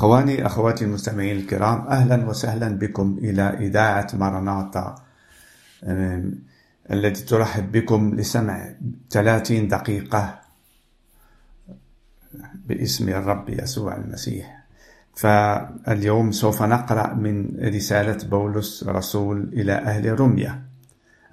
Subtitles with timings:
[0.00, 4.94] أخواني أخواتي المستمعين الكرام أهلا وسهلا بكم إلى إذاعة مرناطة
[6.92, 8.74] التي ترحب بكم لسمع
[9.10, 10.40] 30 دقيقة
[12.66, 14.64] باسم الرب يسوع المسيح.
[15.16, 20.62] فاليوم سوف نقرأ من رسالة بولس رسول إلى أهل روميا.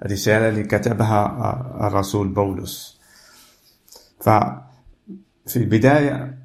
[0.04, 3.00] الرسالة اللي كتبها الرسول بولس.
[4.20, 6.38] ففي البداية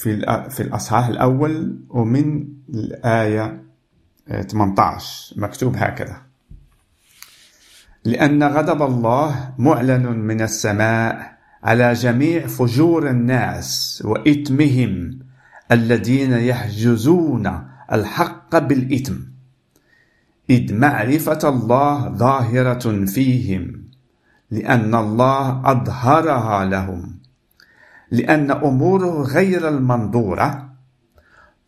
[0.00, 3.62] في في الأصحاح الأول ومن الآية
[4.48, 6.16] 18 مكتوب هكذا.
[8.04, 15.18] لأن غضب الله معلن من السماء على جميع فجور الناس وإثمهم
[15.72, 19.14] الذين يحجزون الحق بالإثم
[20.50, 23.84] إذ معرفة الله ظاهرة فيهم
[24.50, 27.20] لأن الله أظهرها لهم.
[28.10, 30.70] لأن أموره غير المنظورة.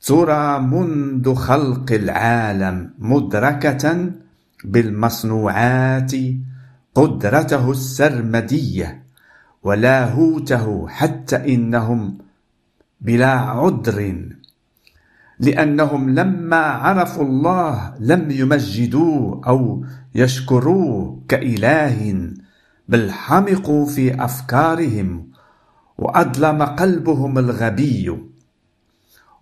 [0.07, 4.11] ترى منذ خلق العالم مدركة
[4.65, 6.13] بالمصنوعات
[6.95, 9.03] قدرته السرمدية
[9.63, 12.19] ولاهوته حتى إنهم
[13.01, 14.29] بلا عذر.
[15.41, 22.31] لأنهم لما عرفوا الله لم يمجدوه أو يشكروه كإله
[22.89, 25.32] بل حمقوا في أفكارهم
[25.99, 28.19] وأظلم قلبهم الغبي.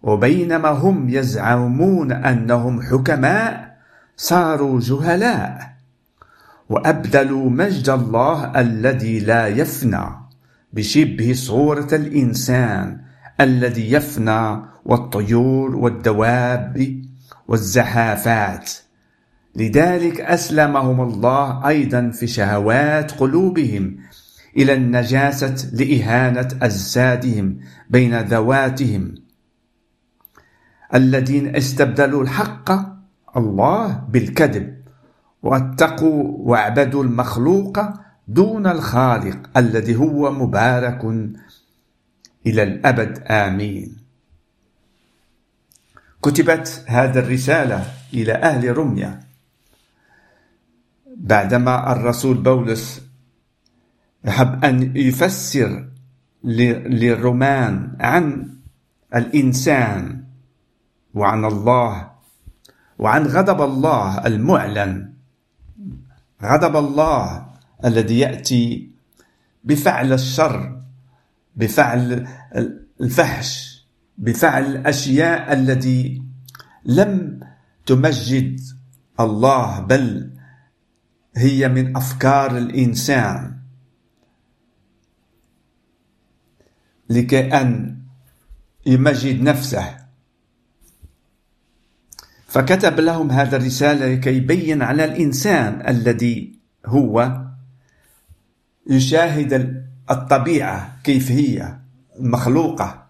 [0.03, 3.77] وبينما هم يزعمون أنهم حكماء
[4.17, 5.71] صاروا جهلاء.
[6.69, 10.06] وأبدلوا مجد الله الذي لا يفنى
[10.73, 13.01] بشبه صورة الإنسان
[13.41, 17.03] الذي يفنى والطيور والدواب
[17.48, 18.71] والزحافات.
[19.56, 23.97] لذلك أسلمهم الله أيضا في شهوات قلوبهم
[24.56, 29.15] إلى النجاسة لإهانة أجسادهم بين ذواتهم.
[30.95, 32.71] الذين استبدلوا الحق
[33.37, 34.77] الله بالكذب
[35.43, 37.81] واتقوا واعبدوا المخلوق
[38.28, 41.05] دون الخالق الذي هو مبارك
[42.47, 43.19] إلى الأبد.
[43.27, 43.97] آمين.
[46.22, 49.21] كتبت هذه الرسالة إلى أهل رمية
[51.16, 53.09] بعدما الرسول بولس
[54.25, 55.88] يحب أن يفسر
[56.44, 58.50] للرومان عن
[59.14, 60.25] الإنسان
[61.14, 62.10] وعن الله
[62.98, 65.12] وعن غضب الله المعلن.
[66.42, 67.47] غضب الله
[67.84, 68.91] الذي يأتي
[69.64, 70.80] بفعل الشر
[71.56, 72.28] بفعل
[73.00, 73.80] الفحش
[74.19, 76.22] بفعل الأشياء التي
[76.84, 77.41] لم
[77.86, 78.60] تمجد
[79.20, 80.30] الله بل
[81.36, 83.59] هي من أفكار الإنسان.
[87.10, 87.97] لكي أن
[88.87, 89.97] يمجد نفسه.
[92.47, 97.41] فكتب لهم هذا الرسالة لكي يبين على الإنسان الذي هو
[98.91, 101.76] يشاهد الطبيعة كيف هي
[102.19, 103.06] المخلوقة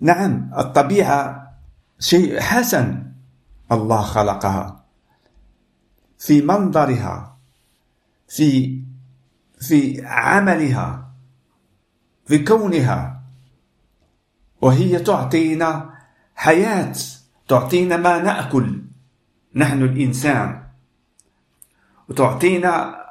[0.00, 1.52] نعم الطبيعة
[1.98, 3.12] شيء حسن
[3.72, 4.84] الله خلقها.
[6.18, 7.36] في منظرها
[8.28, 8.80] في
[9.60, 11.09] في عملها
[12.30, 13.22] في كونها
[14.60, 15.94] وهي تعطينا
[16.34, 16.94] حياة
[17.48, 18.82] تعطينا ما نأكل.
[19.54, 20.62] نحن الإنسان.
[22.08, 23.04] وتعطينا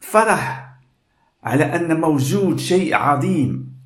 [0.00, 0.74] فرح
[1.44, 3.76] على أن موجود شيء عظيم.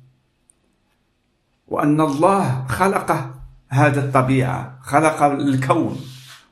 [1.67, 3.35] وأن الله خلق
[3.69, 6.01] هذا الطبيعة خلق الكون.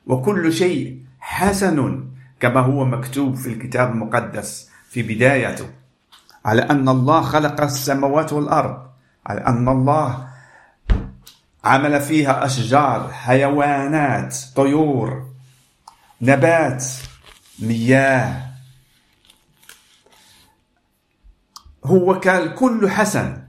[0.06, 2.08] وكل شيء حسن
[2.40, 5.79] كما هو مكتوب في الكتاب المقدس في بدايته.
[6.44, 8.90] على أن الله خلق السماوات والأرض
[9.26, 10.28] على أن الله
[11.64, 15.30] عمل فيها أشجار حيوانات طيور
[16.22, 16.84] نبات
[17.58, 18.50] مياه.
[21.84, 23.42] هو كان كل حسن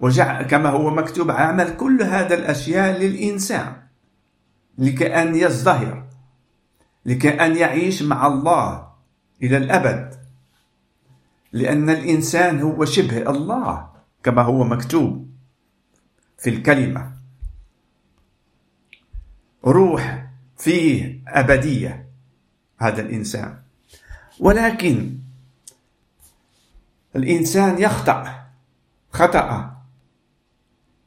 [0.00, 3.76] وجعل كما هو مكتوب عمل كل هذا الأشياء للإنسان
[4.78, 6.04] لكأن يزدهر
[7.06, 8.88] لكأن يعيش مع الله
[9.42, 10.23] إلى الأبد.
[11.54, 13.88] لأن الإنسان هو شبه الله
[14.22, 15.30] كما هو مكتوب
[16.38, 17.12] في الكلمة.
[19.64, 22.08] روح فيه أبدية
[22.78, 23.58] هذا الإنسان.
[24.40, 25.18] ولكن
[27.16, 28.46] الإنسان يخطأ
[29.10, 29.76] خطأ.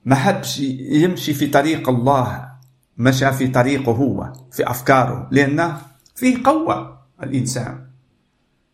[0.06, 2.52] ما حبش يمشي في طريق الله
[2.98, 5.82] مشى في طريقه هو في أفكاره لأنه
[6.16, 7.87] فيه قوة الإنسان.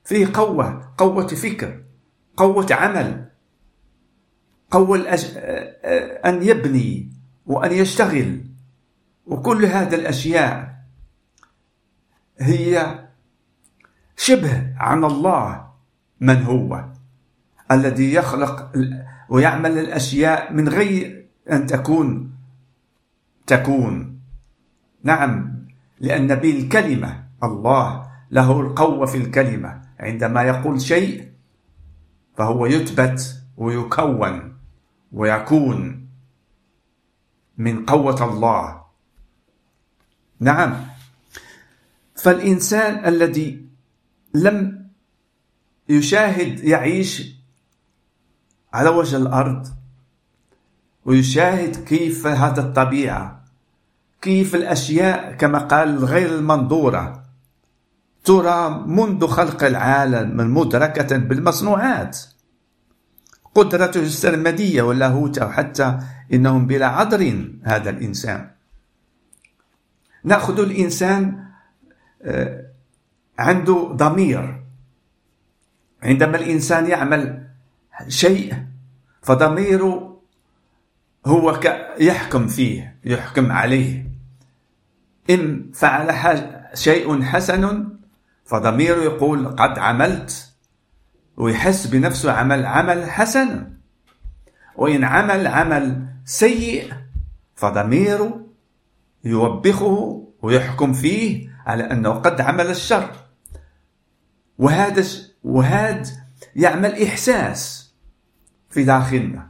[0.04, 1.84] فيه قوة قوة فكر
[2.38, 3.30] قوة عمل
[4.72, 5.32] قوة الأش...
[6.26, 7.12] أن يبني
[7.46, 8.46] وأن يشتغل.
[9.26, 10.84] وكل هذه الأشياء
[12.40, 13.00] هي
[14.18, 15.68] شبه عن الله
[16.20, 16.86] من هو
[17.72, 18.72] الذي يخلق
[19.30, 22.34] ويعمل الأشياء من غير أن تكون
[23.48, 24.20] تكون.
[25.04, 25.66] نعم
[26.00, 29.83] لأن بالكلمة الله له القوة في الكلمة.
[30.04, 31.32] عندما يقول شيء
[32.38, 34.58] فهو يثبت ويكون
[35.12, 36.08] ويكون
[37.58, 38.84] من قوة الله.
[40.40, 40.86] نعم.
[42.16, 43.66] فالإنسان الذي
[44.34, 44.88] لم
[45.90, 47.36] يشاهد يعيش
[48.74, 49.68] على وجه الأرض
[51.06, 53.44] ويشاهد كيف هذا الطبيعة
[54.22, 57.23] كيف الأشياء كما قال غير المنظورة
[58.24, 62.20] ترى منذ خلق العالم مدركة بالمصنوعات.
[63.56, 66.00] قدرته السرمدية واللاهوت حتى
[66.34, 68.50] إنهم بلا عذر هذا الإنسان.
[70.24, 71.44] نأخذ الإنسان
[72.22, 72.66] آه،
[73.40, 74.64] عنده ضمير.
[76.04, 77.48] عندما الإنسان يعمل
[78.08, 78.54] شيء
[79.22, 80.20] فضميره
[81.26, 81.60] هو
[82.00, 84.12] يحكم فيه يحكم عليه.
[85.30, 86.12] إن فعل
[86.74, 87.93] شيء حسن
[88.54, 90.54] فضميره يقول قد عملت
[91.38, 93.74] ويحس بنفسه عمل عمل حسن.
[94.76, 96.94] وإن عمل عمل سيء
[97.56, 98.48] فضميره
[99.24, 103.12] يوبخه ويحكم فيه على أنه قد عمل الشر.
[104.58, 105.04] وهذا
[105.44, 106.12] وهذا
[106.56, 107.94] يعمل إحساس
[108.70, 109.50] في داخلنا.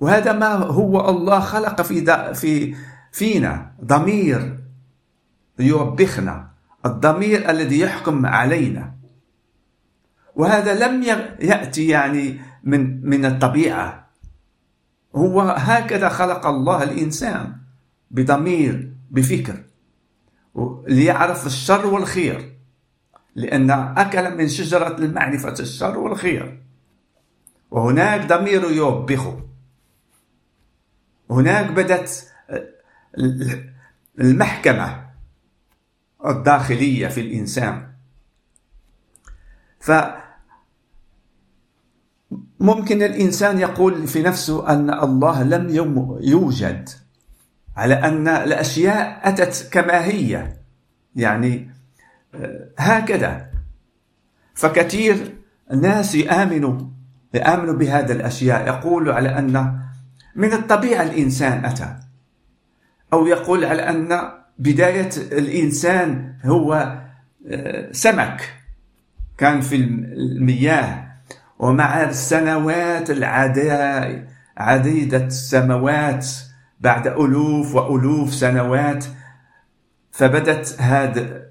[0.00, 2.76] وهذا ما هو الله خلق في في
[3.12, 4.58] فينا ضمير
[5.58, 6.53] يوبخنا.
[6.86, 8.94] الضمير الذي يحكم علينا.
[10.34, 11.02] وهذا لم
[11.40, 14.10] يأتي يعني من من الطبيعة.
[15.16, 17.56] هو هكذا خلق الله الإنسان
[18.10, 19.64] بضمير بفكر.
[20.88, 22.54] ليعرف الشر والخير.
[23.34, 26.62] لأن أكل من شجرة المعرفة الشر والخير.
[27.70, 29.48] وهناك ضمير يوبخه.
[31.30, 32.32] هناك بدت
[34.20, 35.03] المحكمة.
[36.26, 37.86] الداخلية في الإنسان.
[39.80, 39.92] ف
[42.60, 45.68] ممكن الإنسان يقول في نفسه أن الله لم
[46.20, 46.88] يوجد
[47.76, 50.56] على أن الأشياء أتت كما هي.
[51.16, 51.70] يعني
[52.34, 53.50] آه، هكذا.
[54.54, 55.34] فكثير
[55.74, 56.80] ناس يآمنوا
[57.34, 58.66] يآمنوا بهذه الأشياء.
[58.66, 59.80] يقولوا على أن
[60.34, 61.96] من الطبيعة الإنسان أتى
[63.12, 66.98] أو يقول على أن بداية الإنسان هو
[67.48, 68.52] آه، سمك.
[69.38, 71.04] كان في المياه.
[71.58, 76.26] ومع السنوات العديدة السماوات
[76.80, 79.04] بعد ألوف وألوف سنوات
[80.12, 81.42] فبدت هذا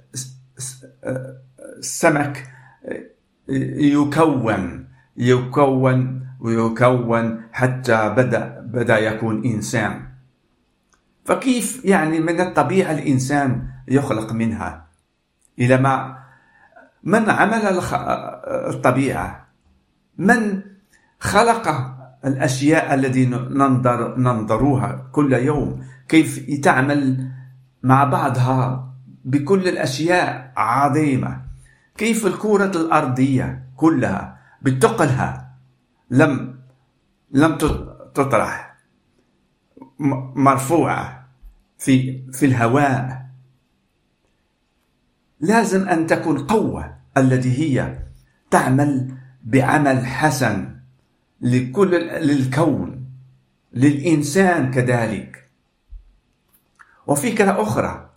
[1.79, 2.47] السمك
[3.50, 10.01] يكون يكون ويكون حتى بدأ بدأ يكون إنسان.
[11.25, 14.87] فكيف يعني من الطبيعة الإنسان يخلق منها؟
[15.59, 16.17] إلى ما
[17.03, 17.61] من عمل
[18.47, 19.47] الطبيعة؟
[20.17, 20.61] من
[21.19, 21.93] خلق
[22.25, 27.31] الأشياء التي ننظر ننظرها كل يوم؟ كيف تعمل
[27.83, 28.93] مع بعضها
[29.25, 31.41] بكل الأشياء عظيمة؟
[31.98, 35.55] كيف الكرة الأرضية كلها بثقلها
[36.09, 36.55] لم
[37.31, 37.57] لم
[38.13, 38.73] تطرح؟
[40.35, 41.29] مرفوعة
[41.77, 43.25] في في الهواء.
[45.39, 48.00] لازم أن تكون قوة التي هي
[48.51, 50.75] تعمل بعمل حسن
[51.41, 53.05] لكل للكون
[53.73, 55.50] للإنسان كذلك.
[57.07, 58.09] وفكرة أخرى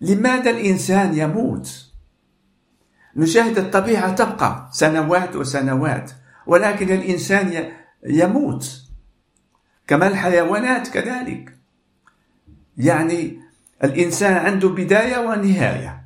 [0.00, 1.90] لماذا الإنسان يموت؟
[3.16, 6.10] نشاهد الطبيعة تبقى سنوات وسنوات
[6.46, 7.72] ولكن الإنسان
[8.06, 8.83] يموت.
[9.86, 11.58] كما الحيوانات كذلك
[12.76, 13.40] يعني
[13.84, 16.04] الإنسان عنده بداية ونهاية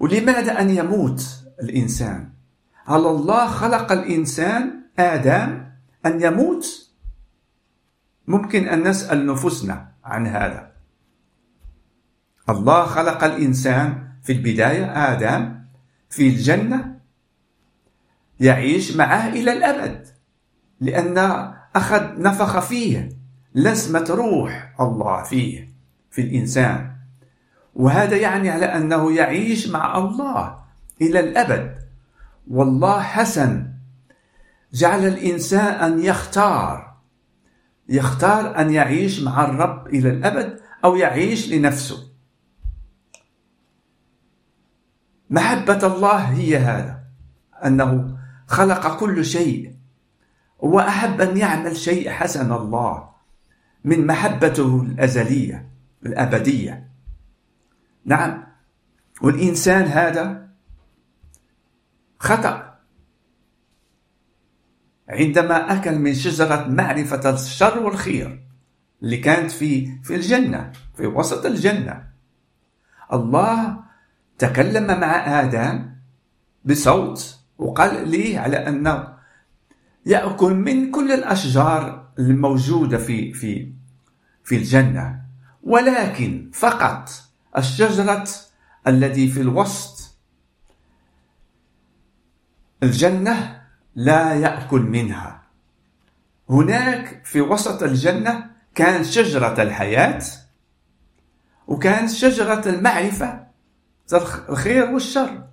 [0.00, 1.24] ولماذا أن يموت
[1.62, 2.32] الإنسان؟
[2.84, 5.64] هل الله خلق الإنسان آدم
[6.06, 6.90] أن يموت؟
[8.26, 10.72] ممكن أن نسأل نفوسنا عن هذا
[12.48, 15.62] الله خلق الإنسان في البداية آدم
[16.10, 17.00] في الجنة
[18.40, 20.06] يعيش معه إلى الأبد
[20.80, 21.18] لأن
[21.76, 23.08] أخذ نفخ فيه
[23.54, 25.68] لسمة روح الله فيه
[26.10, 26.92] في الإنسان.
[27.74, 30.58] وهذا يعني على أنه يعيش مع الله
[31.00, 31.78] إلى الأبد.
[32.50, 33.72] والله حسن.
[34.72, 36.96] جعل الإنسان أن يختار.
[37.88, 42.12] يختار أن يعيش مع الرب إلى الأبد أو يعيش لنفسه.
[45.30, 47.00] محبة الله هي هذا
[47.64, 49.81] أنه خلق كل شيء.
[50.62, 53.08] وأحب أن يعمل شيء حسن الله
[53.84, 55.68] من محبته الأزلية
[56.06, 56.88] الأبدية.
[58.04, 58.46] نعم.
[59.22, 60.48] والإنسان هذا
[62.18, 62.78] خطأ.
[65.08, 68.46] عندما أكل من شجرة معرفة الشر والخير
[69.02, 72.08] اللي كانت في في الجنة في وسط الجنة.
[73.12, 73.76] الله
[74.38, 75.90] تكلم مع آدم
[76.64, 79.21] بصوت وقال لي على أنه
[80.06, 83.72] يأكل من كل الأشجار الموجودة في في
[84.44, 85.22] في الجنة
[85.62, 87.10] ولكن فقط
[87.58, 88.24] الشجرة
[88.86, 90.14] التي في الوسط.
[92.82, 93.62] الجنة
[93.94, 95.42] لا يأكل منها.
[96.50, 100.22] هناك في وسط الجنة كانت شجرة الحياة
[101.66, 103.46] وكانت شجرة المعرفة
[104.48, 105.44] الخير والشر.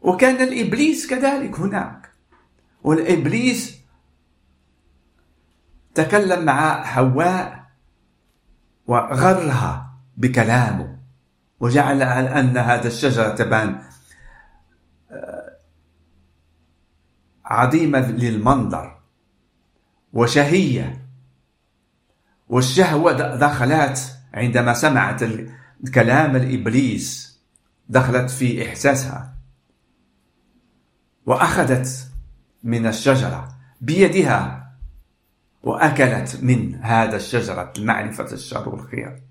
[0.00, 2.09] وكان الإبليس كذلك هناك.
[2.82, 3.80] والإبليس
[5.94, 7.66] تكلم مع حواء
[8.86, 10.98] وغرها بكلامه
[11.60, 13.82] وجعل أن هذا الشجرة تبان.
[15.10, 15.56] آه،
[17.44, 19.00] عظيمة للمنظر
[20.12, 21.06] وشهية
[22.48, 25.20] والشهوة دخلت عندما سمعت
[25.94, 27.40] كلام الإبليس
[27.88, 29.34] دخلت في إحساسها.
[31.26, 32.09] وأخذت
[32.62, 33.48] من الشجرة
[33.80, 34.72] بيدها
[35.62, 39.22] وأكلت من هذا الشجرة معرفة الشر والخير.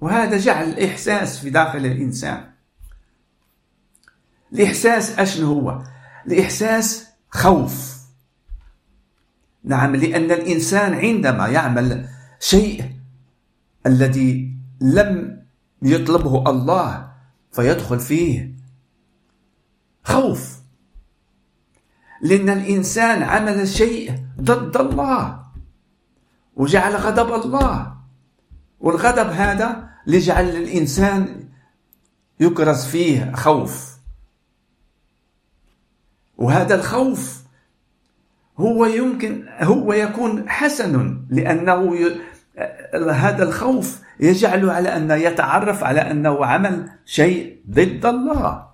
[0.00, 2.50] وهذا جعل الإحساس في داخل الإنسان.
[4.52, 5.84] الإحساس أشنو هو؟
[6.26, 7.94] الإحساس خوف.
[9.64, 12.08] نعم لأن الإنسان عندما يعمل
[12.40, 12.90] شيء
[13.86, 15.42] الذي لم
[15.82, 17.12] يطلبه الله
[17.52, 18.54] فيدخل فيه
[20.04, 20.63] خوف.
[22.24, 25.44] لأن الإنسان عمل شيء ضد الله
[26.56, 27.94] وجعل غضب الله.
[28.80, 31.48] والغضب هذا لجعل الإنسان
[32.40, 33.98] يكرز فيه خوف.
[36.36, 37.42] وهذا الخوف
[38.58, 42.20] هو يمكن هو يكون حسن لأنه ي...
[43.10, 48.73] هذا الخوف يجعله على أن يتعرف على أنه عمل شيء ضد الله.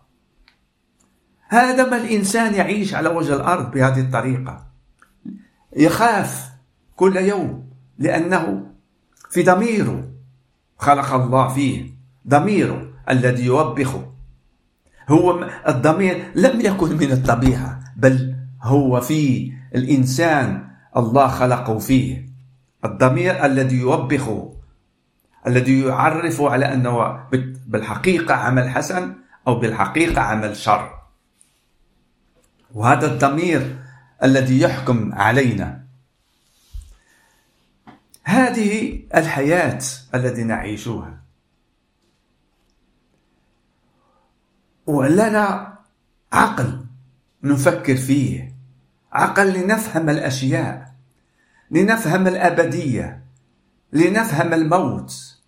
[1.50, 4.66] هذا ما الإنسان يعيش على وجه الأرض بهذه الطريقة.
[5.76, 6.50] يخاف
[6.97, 8.66] كل يوم لأنه
[9.30, 10.09] في ضميره
[10.78, 11.90] خلق الله فيه
[12.28, 14.12] ضميره الذي يوبخه.
[15.09, 22.26] هو الضمير لم يكن من الطبيعة بل هو في الإنسان الله خلقه فيه.
[22.85, 24.52] الضمير الذي يوبخه
[25.47, 27.21] الذي يعرف على أنه
[27.66, 29.14] بالحقيقة عمل حسن
[29.49, 31.00] أو بالحقيقة عمل شر.
[32.74, 33.78] وهذا الضمير
[34.22, 35.84] الذي يحكم علينا.
[38.24, 39.82] هذه الحياة
[40.14, 41.20] التي نعيشها.
[44.86, 45.78] ولنا
[46.32, 46.86] عقل
[47.42, 48.54] نفكر فيه.
[49.12, 50.94] عقل لنفهم الأشياء
[51.70, 53.24] لنفهم الأبدية
[53.92, 55.38] لنفهم الموت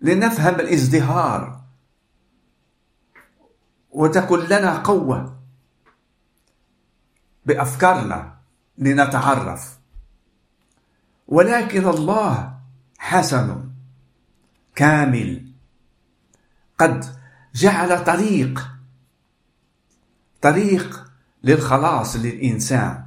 [0.00, 1.60] لنفهم الازدهار.
[3.90, 5.39] وتكون لنا قوة
[7.50, 8.36] بأفكارنا
[8.78, 9.78] لنتعرف.
[11.28, 12.58] ولكن الله
[12.98, 13.70] حسن
[14.74, 15.46] كامل.
[16.78, 17.04] قد
[17.54, 18.68] جعل طريق
[20.42, 21.10] طريق
[21.42, 23.06] للخلاص للإنسان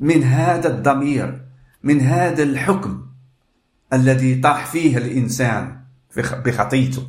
[0.00, 1.44] من هذا الضمير
[1.82, 3.06] من هذا الحكم
[3.92, 5.80] الذي طاح فيه الإنسان
[6.16, 7.06] بخطيته.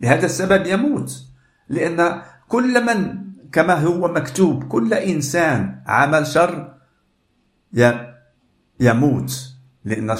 [0.00, 1.24] لهذا السبب يموت
[1.68, 4.68] لأن كل من كما هو مكتوب.
[4.68, 6.74] كل إنسان عمل شر
[8.80, 10.16] يموت لأن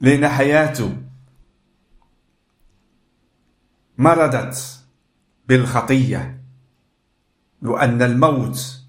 [0.00, 1.02] لأن حياته
[3.98, 4.84] مرضت
[5.48, 6.42] بالخطية
[7.62, 8.82] وأن الموت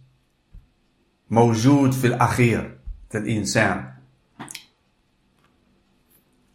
[1.29, 3.93] موجود في الأخير في الإنسان.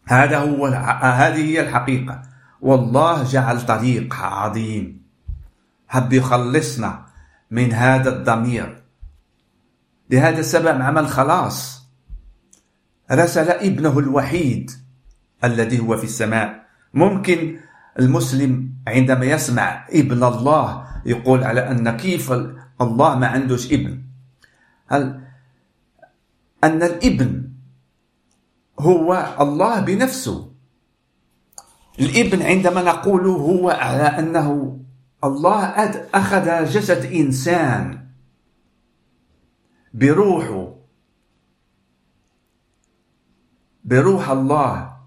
[0.05, 2.21] هذا هو هذه هي الحقيقة.
[2.61, 4.98] والله جعل طريق عظيم.
[5.89, 7.05] حب يخلصنا
[7.51, 8.83] من هذا الضمير.
[10.09, 11.83] لهذا السبب عمل خلاص.
[13.11, 14.71] رسل ابنه الوحيد
[15.43, 16.65] الذي هو في السماء.
[16.93, 17.59] ممكن
[17.99, 22.31] المسلم عندما يسمع ابن الله يقول على أن كيف
[22.81, 24.01] الله ما عندوش ابن.
[24.87, 25.21] هل
[26.63, 27.49] أن الابن
[28.79, 30.51] هو الله بنفسه؟
[31.99, 34.79] الابن عندما نقول هو على أنه
[35.23, 35.65] الله
[36.13, 38.07] أخذ جسد إنسان
[39.93, 40.75] بروحه
[43.83, 44.99] بروح الله.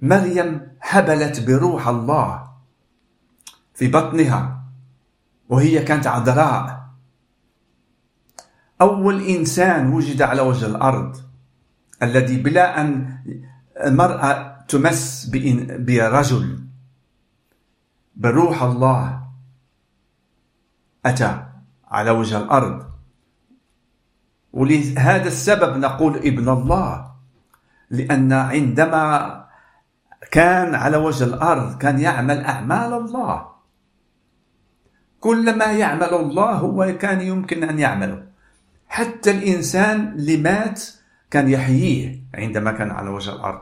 [0.00, 2.50] مريم حبلت بروح الله
[3.74, 4.64] في بطنها
[5.48, 6.84] وهي كانت عذراء.
[8.80, 11.16] أول إنسان وجد على وجه الأرض
[12.02, 13.18] الذي بلا أن
[13.84, 15.30] المرأة تمس
[15.78, 16.64] برجل
[18.16, 19.23] بروح الله.
[21.06, 21.46] أتى
[21.88, 22.86] على وجه الأرض.
[24.52, 27.14] ولهذا السبب نقول ابن الله
[27.90, 29.44] لأن عندما
[30.30, 33.48] كان على وجه الأرض كان يعمل أعمال الله.
[35.20, 38.26] كل ما يعمل الله هو كان يمكن أن يعمله.
[38.88, 40.82] حتى الإنسان اللي مات
[41.30, 43.60] كان يحييه عندما كان على وجه الأرض.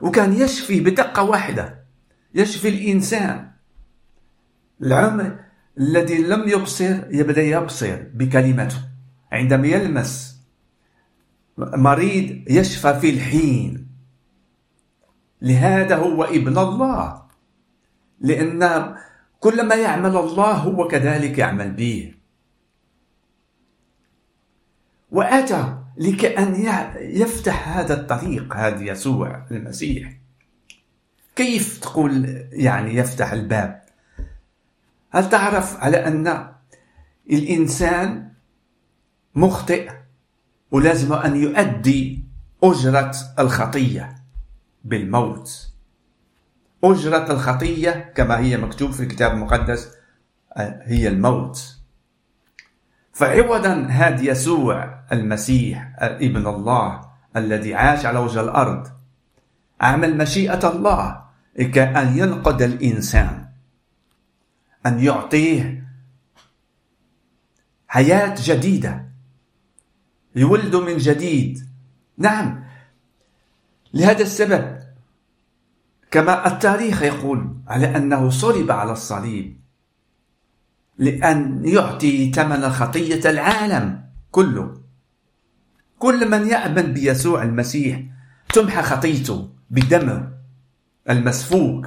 [0.00, 1.84] وكان يشفي بدقة واحدة
[2.34, 3.50] يشفي الإنسان.
[4.82, 5.45] العمر
[5.78, 8.80] الذي لم يبصر يبدأ يبصر بكلمته.
[9.32, 10.40] عندما يلمس
[11.58, 13.88] مريض يشفى في الحين.
[15.42, 17.22] لهذا هو ابن الله.
[18.20, 18.94] لأن
[19.40, 22.14] كل ما يعمل الله هو كذلك يعمل به.
[25.10, 26.54] وأتى لكأن
[27.00, 30.12] يفتح هذا الطريق هذا يسوع المسيح.
[31.36, 33.85] كيف تقول يعني يفتح الباب؟
[35.10, 36.48] هل تعرف على أن
[37.30, 38.32] الإنسان
[39.34, 39.90] مخطئ
[40.70, 42.24] ولازم أن يؤدي
[42.62, 44.14] أجرة الخطية
[44.84, 45.72] بالموت؟
[46.84, 49.92] أجرة الخطية كما هي مكتوب في الكتاب المقدس
[50.82, 51.76] هي الموت.
[53.12, 57.00] فعوضا هذا يسوع المسيح ابن الله
[57.36, 58.88] الذي عاش على وجه الأرض
[59.80, 61.22] عمل مشيئة الله
[61.56, 63.45] كأن ينقذ الإنسان.
[64.86, 65.86] أن يعطيه
[67.88, 69.08] حياة جديدة.
[70.36, 71.68] يولد من جديد.
[72.18, 72.64] نعم.
[73.94, 74.78] لهذا السبب
[76.10, 79.60] كما التاريخ يقول على أنه صلب على الصليب
[80.98, 84.80] لأن يعطي ثمن خطية العالم كله.
[85.98, 88.02] كل من يأمن بيسوع المسيح
[88.54, 90.32] تمحى خطيته بدمه
[91.10, 91.86] المسفوك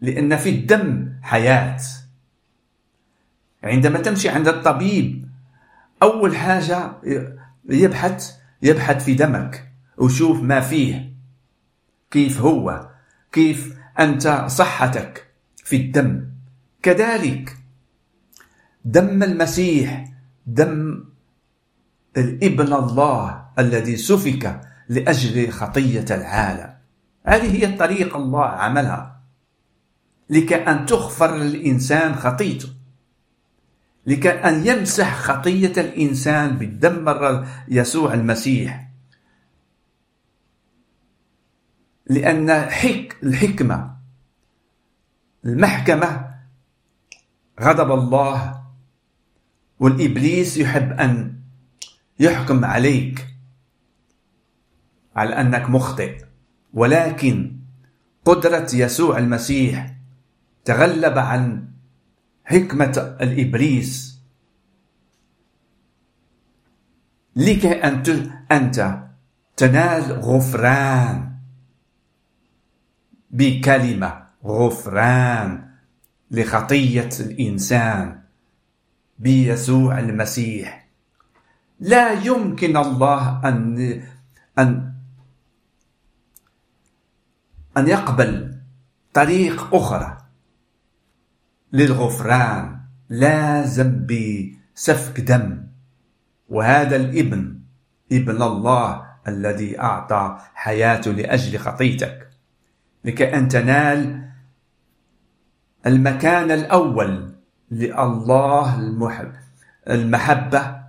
[0.00, 1.80] لأن في الدم حياة.
[3.64, 5.28] عندما تمشي عند الطبيب
[6.02, 6.92] أول حاجة
[7.68, 8.32] يبحث
[8.62, 11.12] يبحث في دمك وشوف ما فيه.
[12.10, 12.88] كيف هو؟
[13.32, 16.28] كيف أنت صحتك في الدم؟
[16.82, 17.56] كذلك
[18.84, 20.04] دم المسيح
[20.46, 21.04] دم
[22.16, 26.74] الابن الله الذي سفك لأجل خطية العالم.
[27.26, 29.11] هذه هي الطريقة الله عملها.
[30.32, 32.68] لكي أن تغفر للإنسان خطيته.
[34.06, 38.88] لكي أن يمسح خطية الإنسان بالدم يسوع المسيح.
[42.06, 43.96] لأن حك الحكمة
[45.44, 46.34] المحكمة
[47.60, 48.62] غضب الله
[49.80, 51.40] والإبليس يحب أن
[52.20, 53.26] يحكم عليك
[55.16, 56.24] على أنك مخطئ.
[56.74, 57.56] ولكن
[58.24, 60.01] قدرة يسوع المسيح
[60.64, 61.68] تغلب عن
[62.44, 64.18] حكمة الإبليس.
[67.36, 67.72] لكي
[68.52, 69.02] أنت
[69.56, 71.32] تنال غفران.
[73.30, 75.70] بكلمة غفران
[76.30, 78.22] لخطية الإنسان.
[79.18, 80.88] بيسوع المسيح.
[81.80, 84.02] لا يمكن الله أن
[84.58, 84.92] أن
[87.76, 88.58] أن يقبل
[89.14, 90.21] طريق أخرى.
[91.72, 92.78] للغفران.
[93.08, 95.66] لازم بسفك دم.
[96.48, 97.58] وهذا الابن
[98.12, 102.30] ابن الله الذي أعطى حياته لأجل خطيتك.
[103.04, 104.28] لكي أن تنال
[105.86, 107.34] المكان الأول
[107.70, 109.32] لله المحب
[109.90, 110.82] المحبة.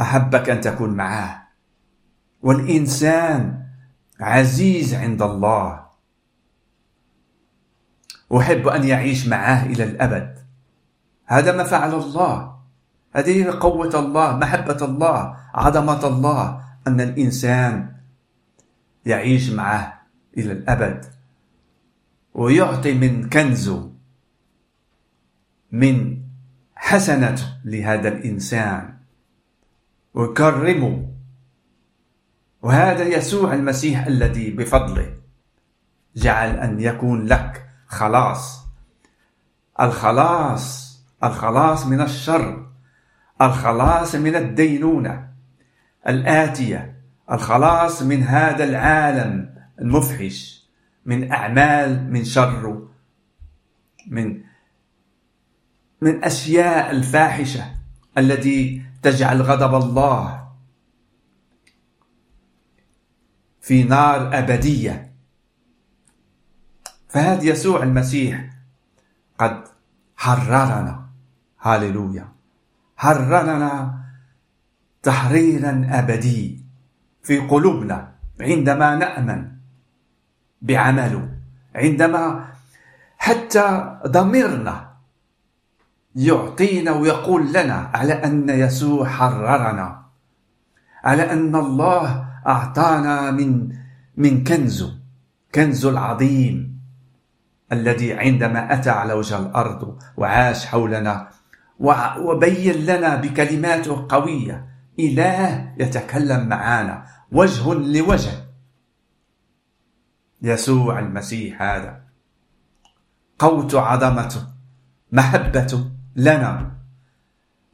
[0.00, 1.48] أحبك أن تكون معه
[2.42, 3.62] والإنسان
[4.20, 5.91] عزيز عند الله.
[8.36, 10.38] أحب أن يعيش معه إلى الأبد.
[11.26, 12.52] هذا ما فعل الله.
[13.14, 17.92] هذه قوة الله محبة الله عظمة الله أن الإنسان
[19.06, 20.02] يعيش معه
[20.38, 21.04] إلى الأبد.
[22.34, 23.92] ويعطي من كنزه
[25.72, 26.22] من
[26.74, 28.94] حسنته لهذا الإنسان.
[30.14, 31.08] ويكرمه.
[32.62, 35.14] وهذا يسوع المسيح الذي بفضله
[36.16, 38.66] جعل أن يكون لك خلاص
[39.80, 40.92] الخلاص
[41.24, 42.66] الخلاص من الشر.
[43.42, 45.28] الخلاص من الدينونة
[46.08, 47.02] الآتية.
[47.30, 50.68] الخلاص من هذا العالم المفحش
[51.06, 52.88] من أعمال من شر
[54.08, 54.42] من
[56.00, 57.64] من أشياء الفاحشة
[58.18, 60.48] التي تجعل غضب الله
[63.60, 65.11] في نار أبدية.
[67.12, 68.50] فهذا يسوع المسيح
[69.38, 69.64] قد
[70.16, 71.02] حررنا.
[71.60, 72.28] هاليلويا.
[72.96, 73.98] حررنا
[75.02, 76.64] تحريرا أبدي
[77.22, 79.52] في قلوبنا عندما نأمن
[80.62, 81.28] بعمله
[81.74, 82.48] عندما
[83.18, 84.92] حتى ضميرنا
[86.16, 90.02] يعطينا ويقول لنا على أن يسوع حررنا
[91.04, 93.76] على أن الله أعطانا من
[94.16, 94.98] من كنزه
[95.54, 96.71] كنزه العظيم.
[97.72, 101.28] الذي عندما أتى على وجه الأرض وعاش حولنا
[102.18, 108.32] وبين لنا بكلماته قوية إله يتكلم معنا وجه لوجه.
[110.42, 112.00] يسوع المسيح هذا.
[113.38, 114.46] قوت عظمته
[115.12, 116.72] محبته لنا.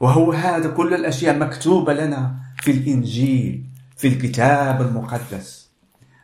[0.01, 5.71] وهو هذا كل الأشياء مكتوبة لنا في الإنجيل في الكتاب المقدس.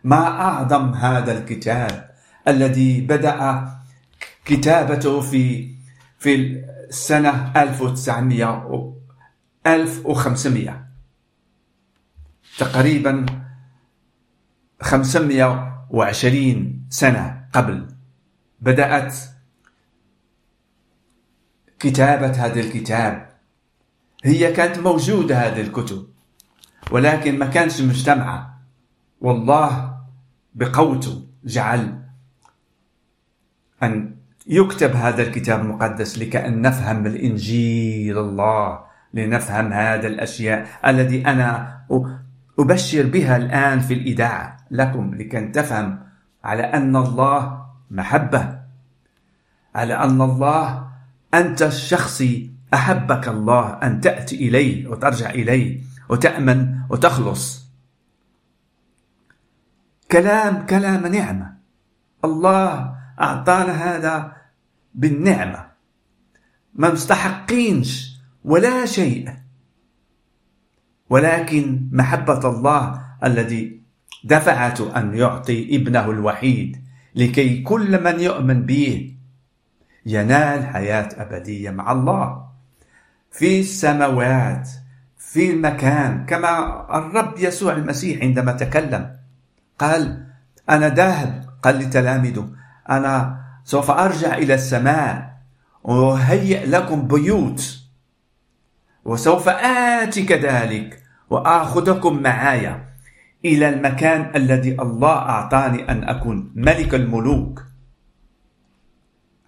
[0.04, 2.13] ما أعظم هذا الكتاب؟
[2.48, 3.68] الذي بدأ
[4.44, 5.74] كتابته في
[6.18, 6.34] في
[6.88, 8.94] السنة 1900
[9.66, 10.86] 1500
[12.58, 13.26] تقريبا
[14.82, 17.88] 520 سنة قبل
[18.60, 19.16] بدأت
[21.78, 23.34] كتابة هذا الكتاب.
[24.24, 26.06] هي كانت موجودة هذه الكتب
[26.90, 28.60] ولكن ما كانش مجتمعة
[29.20, 29.96] والله
[30.54, 32.03] بقوته جعل
[33.84, 34.14] أن
[34.46, 38.78] يكتب هذا الكتاب المقدس لكأن نفهم الإنجيل الله
[39.14, 41.80] لنفهم هذا الأشياء الذي أنا
[42.58, 45.98] أبشر بها الآن في الإذاعة لكم لكي تفهم
[46.44, 48.58] على أن الله محبة
[49.74, 50.88] على أن الله
[51.34, 57.64] أنت الشخصي أحبك الله أن تأتي إليه وترجع إليه وتأمن وتخلص.
[60.10, 61.54] كلام كلام نعمة.
[62.24, 64.36] الله أعطانا هذا
[64.94, 65.66] بالنعمة.
[66.74, 69.34] ما مستحقينش ولا شيء.
[71.10, 73.80] ولكن محبة الله الذي
[74.24, 79.14] دفعته أن يعطي ابنه الوحيد لكي كل من يؤمن به
[80.06, 82.44] ينال حياة أبدية مع الله.
[83.30, 84.68] في السماوات
[85.18, 89.16] في المكان كما الرب يسوع المسيح عندما تكلم
[89.78, 90.26] قال
[90.70, 92.48] أنا ذاهب قال لتلاميذه
[92.90, 95.34] أنا سوف أرجع إلى السماء.
[95.84, 97.80] وهيئ لكم بيوت.
[99.04, 102.88] وسوف آتي كذلك وآخذكم معايا
[103.44, 107.62] إلى المكان الذي الله أعطاني أن أكون ملك الملوك.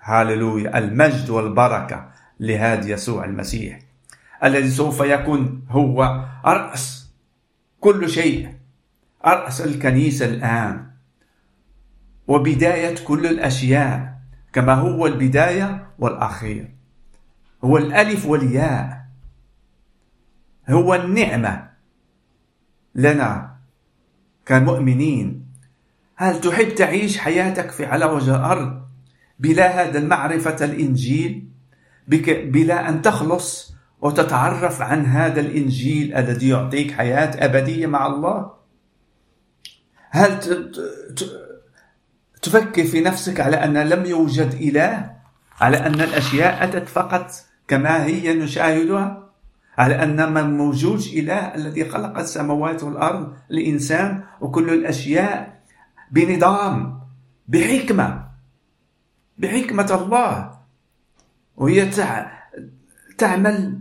[0.02, 2.08] هاللويا المجد والبركة
[2.40, 3.78] لهذا يسوع المسيح
[4.44, 7.12] الذي سوف يكون هو رأس
[7.80, 8.54] كل شيء
[9.24, 10.86] رأس الكنيسة الآن.
[12.28, 14.18] وبداية كل الأشياء
[14.52, 16.74] كما هو البداية والأخير.
[17.64, 19.06] هو الألف والياء.
[20.68, 21.70] هو النعمة.
[22.94, 23.56] لنا
[24.46, 25.46] كمؤمنين.
[26.16, 28.82] هل تحب تعيش حياتك في على وجه الأرض
[29.38, 31.48] بلا هذا المعرفة الإنجيل؟
[32.08, 38.50] بلا أن تخلص وتتعرف عن هذا الإنجيل الذي يعطيك حياة أبدية مع الله؟
[40.10, 40.40] هل
[42.42, 45.16] تفكر في نفسك على أن لم يوجد إله
[45.60, 47.30] على أن الأشياء أتت فقط
[47.68, 49.30] كما هي نشاهدها
[49.78, 55.60] على أن ما موجود إله الذي خلق السماوات والأرض الإنسان وكل الأشياء
[56.10, 57.00] بنظام
[57.48, 58.28] بحكمة
[59.38, 60.56] بحكمة الله.
[61.56, 61.90] وهي
[63.18, 63.80] تعمل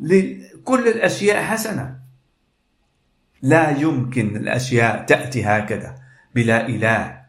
[0.00, 1.98] لكل الأشياء حسنة.
[3.42, 5.98] لا يمكن الأشياء تأتي هكذا
[6.34, 7.19] بلا إله.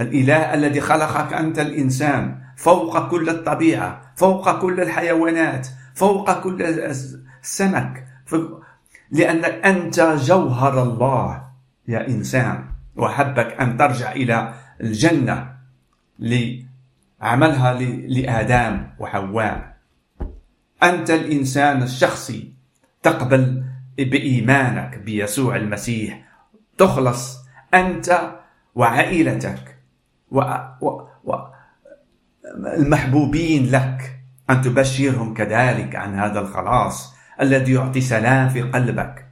[0.00, 2.42] الإله الذي خلقك أنت الإنسان.
[2.56, 8.06] فوق كل الطبيعة فوق كل الحيوانات فوق كل السمك.
[9.10, 11.44] لأنك أنت جوهر الله
[11.88, 12.64] يا إنسان.
[12.96, 15.54] وحبك أن ترجع إلى الجنة
[17.20, 17.74] عملها
[18.08, 19.76] لآدم وحواء.
[20.82, 22.52] أنت الإنسان الشخصي.
[23.02, 23.64] تقبل
[23.98, 26.22] بإيمانك بيسوع المسيح.
[26.78, 27.38] تخلص
[27.74, 28.30] أنت
[28.74, 29.78] وعائلتك.
[30.32, 30.40] و...
[30.80, 31.08] و...
[31.24, 31.32] و...
[32.76, 39.26] المحبوبين لك أن تبشرهم كذلك عن هذا الخلاص الذي يعطي سلام في قلبك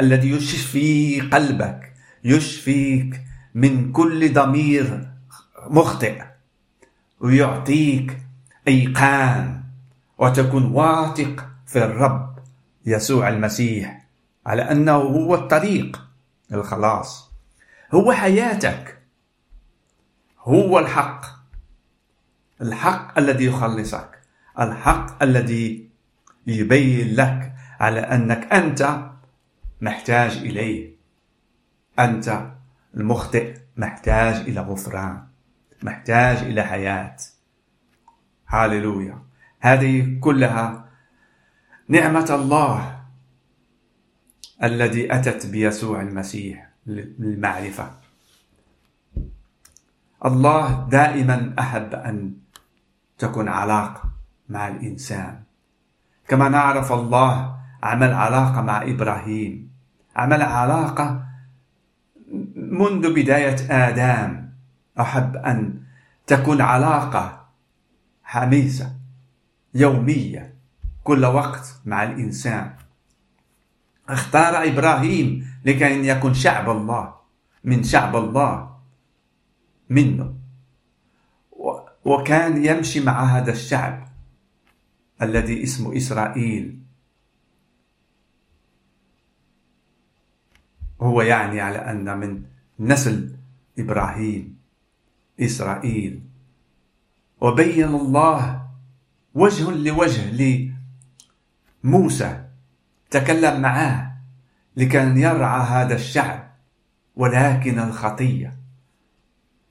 [0.00, 1.92] الذي يشفي قلبك
[2.24, 3.20] يشفيك
[3.54, 5.08] من كل ضمير
[5.70, 6.22] مخطئ
[7.20, 8.18] ويعطيك
[8.68, 9.60] أيقان
[10.18, 12.38] وتكون واثق في الرب
[12.86, 14.06] يسوع المسيح
[14.46, 16.08] على أنه هو الطريق
[16.52, 17.30] الخلاص
[17.94, 19.03] هو حياتك.
[20.44, 21.26] هو الحق.
[22.60, 24.20] الحق الذي يخلصك.
[24.60, 25.90] الحق الذي
[26.46, 29.10] يبين لك على أنك أنت
[29.80, 30.94] محتاج إليه.
[31.98, 32.50] أنت
[32.96, 35.26] المخطئ محتاج إلى غفران
[35.82, 37.16] محتاج إلى حياة.
[38.48, 39.22] هاليلويا
[39.60, 40.88] هذه كلها
[41.88, 43.04] نعمة الله
[44.62, 48.03] الذي أتت بيسوع المسيح للمعرفة.
[50.24, 52.32] الله دائما أحب أن
[53.18, 54.02] تكون علاقة
[54.48, 55.42] مع الإنسان.
[56.28, 59.70] كما نعرف الله عمل علاقة مع إبراهيم.
[60.16, 61.24] عمل علاقة
[62.56, 64.48] منذ بداية آدم.
[65.00, 65.80] أحب أن
[66.26, 67.46] تكون علاقة
[68.24, 68.92] حميسة
[69.74, 70.54] يومية
[71.04, 72.72] كل وقت مع الإنسان.
[74.08, 77.14] اختار إبراهيم لكي يكون شعب الله
[77.64, 78.73] من شعب الله.
[79.90, 80.34] منه.
[82.04, 84.08] وكان يمشي مع هذا الشعب
[85.22, 86.78] الذي اسمه إسرائيل.
[91.00, 92.42] هو يعني على أن من
[92.80, 93.36] نسل
[93.78, 94.58] إبراهيم
[95.40, 96.22] إسرائيل.
[97.40, 98.68] وبين الله
[99.34, 100.70] وجه لوجه
[101.84, 102.44] لموسى
[103.10, 104.12] تكلم معاه
[104.76, 106.54] لكي يرعى هذا الشعب
[107.16, 108.63] ولكن الخطية.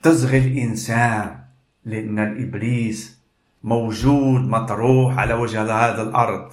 [0.03, 1.39] تزغي الإنسان
[1.85, 3.19] لأن الإبليس
[3.63, 6.51] موجود مطروح على وجه هذا الأرض.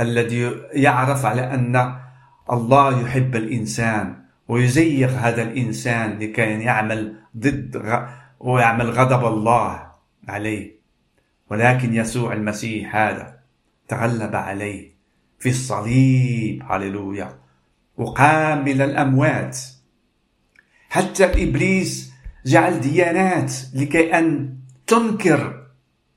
[0.00, 1.96] الذي يعرف على أن
[2.52, 4.16] الله يحب الإنسان
[4.48, 7.82] ويزيغ هذا الإنسان لكي يعمل ضد.
[8.40, 9.92] ويعمل غضب الله
[10.28, 10.80] عليه.
[11.50, 13.38] ولكن يسوع المسيح هذا
[13.88, 14.90] تغلب عليه
[15.38, 16.62] في الصليب.
[16.68, 17.38] هللويا.
[17.96, 19.79] وقام من الأموات.
[20.90, 22.12] حتى إبليس
[22.46, 25.66] جعل ديانات لكي أن تنكر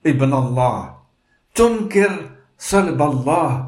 [0.06, 0.98] ابن الله
[1.56, 3.68] تنكر صلب الله.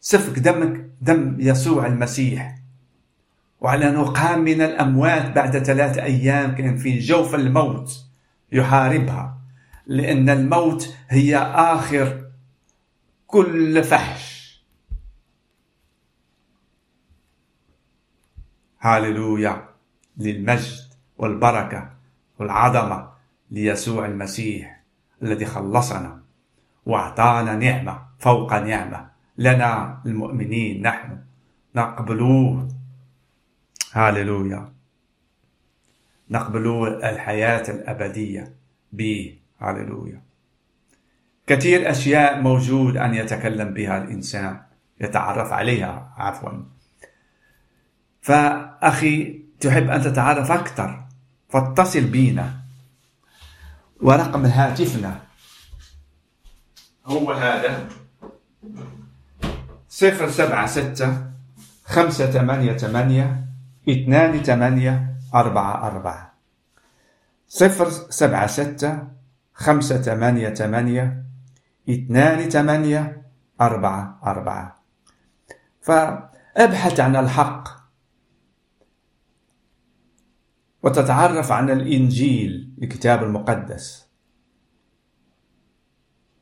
[0.00, 2.58] سفك دمك دم يسوع المسيح.
[3.60, 8.04] وعلى قام من الأموات بعد ثلاثة أيام كان في جوف الموت
[8.52, 9.38] يحاربها
[9.86, 12.24] لأن الموت هي آخر
[13.26, 14.35] كل فحش.
[18.80, 19.68] هاللويا
[20.16, 20.84] للمجد
[21.18, 21.90] والبركة
[22.38, 23.10] والعظمة
[23.50, 24.82] ليسوع المسيح
[25.22, 26.22] الذي خلصنا
[26.86, 31.18] وأعطانا نعمة فوق نعمة لنا المؤمنين نحن.
[31.74, 32.68] نقبلوه.
[33.92, 34.72] هاللويا
[36.30, 38.54] نقبل الحياة الأبدية
[38.92, 39.38] به.
[39.60, 40.22] هاللويا
[41.46, 44.60] كثير أشياء موجود أن يتكلم بها الإنسان
[45.00, 46.50] يتعرف عليها عفوا.
[48.26, 51.04] فأخي تحب أن تتعرف أكثر.
[51.48, 52.54] فاتصل بينا.
[54.02, 55.20] ورقم هاتفنا.
[57.06, 57.88] هو هذا.
[59.88, 61.30] صفر سبعة ستة
[61.84, 63.44] خمسة ثمانية ثمانية
[63.88, 66.34] اثنان ثمانية أربعة أربعة.
[67.48, 69.02] صفر سبعة ستة
[69.54, 71.22] خمسة ثمانية ثمانية
[71.90, 73.22] اثنان ثمانية
[73.60, 74.82] أربعة أربعة.
[75.82, 77.75] فابحث عن الحق.
[80.86, 84.06] وتتعرف عن الإنجيل الكتاب المقدس.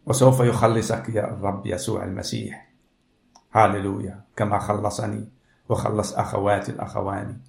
[0.07, 2.73] وسوف يخلصك يا الرب يسوع المسيح.
[3.53, 5.29] هاللويا كما خلصني
[5.69, 7.41] وخلص أخواتي الأخواني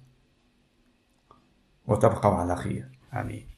[1.86, 2.98] وتبقوا على خير.
[3.14, 3.55] آمين.